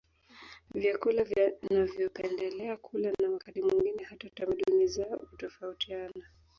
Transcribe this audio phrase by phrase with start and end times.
[0.75, 6.27] Vyakula wanavyopendelea kula na wakati mwingine hata tamaduni zao utofautiana